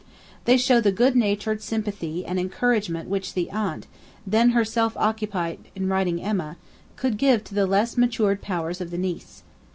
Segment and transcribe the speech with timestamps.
[0.45, 3.85] They show the good natured sympathy and encouragement which the aunt,
[4.25, 6.57] then herself occupied in writing 'Emma,'
[6.95, 9.43] could give to the less matured powers of the niece.